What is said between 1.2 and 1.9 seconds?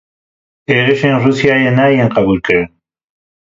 Rûsyayê